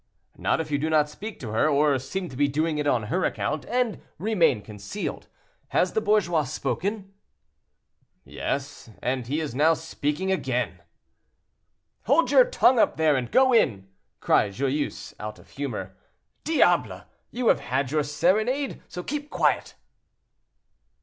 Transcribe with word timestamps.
"Not 0.35 0.59
if 0.59 0.71
you 0.71 0.79
do 0.79 0.89
not 0.89 1.09
speak 1.09 1.39
to 1.41 1.51
her, 1.51 1.67
or 1.69 1.99
seem 1.99 2.27
to 2.29 2.35
be 2.35 2.47
doing 2.47 2.79
it 2.79 2.87
on 2.87 3.03
her 3.03 3.23
account, 3.23 3.65
and 3.65 4.01
remain 4.17 4.63
concealed. 4.63 5.27
Has 5.67 5.93
the 5.93 6.01
bourgeois 6.01 6.43
spoken?" 6.45 7.13
"Yes, 8.25 8.89
and 9.03 9.27
he 9.27 9.39
is 9.39 9.53
now 9.53 9.75
speaking 9.75 10.31
again." 10.31 10.79
"Hold 12.05 12.31
your 12.31 12.45
tongue 12.45 12.79
up 12.79 12.97
there 12.97 13.15
and 13.15 13.31
go 13.31 13.53
in," 13.53 13.89
cried 14.21 14.53
Joyeuse, 14.53 15.13
out 15.19 15.37
of 15.37 15.51
humor. 15.51 15.95
"Diable! 16.45 17.03
you 17.29 17.49
have 17.49 17.59
had 17.59 17.91
your 17.91 18.01
serenade, 18.01 18.81
so 18.87 19.03
keep 19.03 19.29
quiet." 19.29 19.75